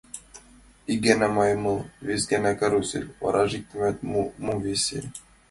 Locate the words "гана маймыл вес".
1.07-2.21